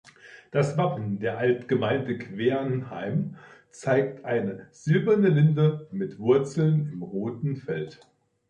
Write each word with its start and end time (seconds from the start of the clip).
Das 0.49 0.77
Wappen 0.79 1.19
der 1.19 1.37
Altgemeinde 1.37 2.17
Quernheim 2.17 3.35
zeigt 3.69 4.25
eine 4.25 4.65
silberne 4.71 5.29
Linde 5.29 5.87
mit 5.91 6.17
Wurzeln 6.17 6.89
im 6.91 7.03
roten 7.03 7.55
Feld. 7.55 7.99